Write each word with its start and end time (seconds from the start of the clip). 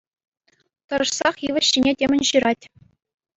Тӑрӑшсах 0.93 1.35
йывӑҫ 1.49 1.65
ҫине 1.75 1.91
темӗн 2.01 2.21
ҫырать. 2.31 2.63